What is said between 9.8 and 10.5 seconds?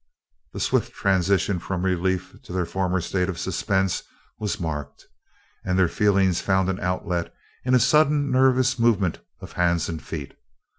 and feet.